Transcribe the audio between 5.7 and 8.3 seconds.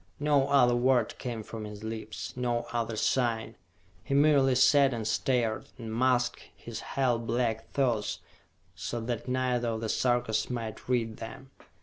and masked his hell black thoughts